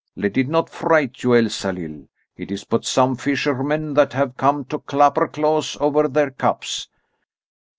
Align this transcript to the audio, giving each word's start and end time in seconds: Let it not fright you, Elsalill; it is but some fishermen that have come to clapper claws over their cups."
Let 0.15 0.35
it 0.35 0.47
not 0.47 0.67
fright 0.67 1.21
you, 1.21 1.35
Elsalill; 1.35 2.07
it 2.35 2.49
is 2.49 2.63
but 2.63 2.85
some 2.85 3.15
fishermen 3.15 3.93
that 3.93 4.13
have 4.13 4.35
come 4.35 4.65
to 4.65 4.79
clapper 4.79 5.27
claws 5.27 5.77
over 5.79 6.07
their 6.07 6.31
cups." 6.31 6.89